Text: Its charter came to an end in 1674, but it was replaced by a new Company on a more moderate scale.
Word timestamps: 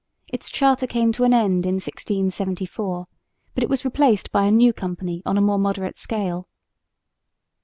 Its 0.27 0.49
charter 0.49 0.87
came 0.87 1.11
to 1.11 1.23
an 1.25 1.31
end 1.31 1.63
in 1.63 1.75
1674, 1.75 3.05
but 3.53 3.63
it 3.63 3.69
was 3.69 3.85
replaced 3.85 4.31
by 4.31 4.45
a 4.45 4.51
new 4.51 4.73
Company 4.73 5.21
on 5.27 5.37
a 5.37 5.41
more 5.41 5.59
moderate 5.59 5.95
scale. 5.95 6.47